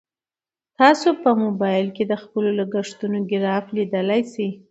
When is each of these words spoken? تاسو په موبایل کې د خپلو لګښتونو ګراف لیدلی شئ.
تاسو 0.79 1.09
په 1.23 1.29
موبایل 1.43 1.87
کې 1.95 2.03
د 2.07 2.13
خپلو 2.23 2.49
لګښتونو 2.59 3.17
ګراف 3.29 3.65
لیدلی 3.75 4.21
شئ. 4.33 4.49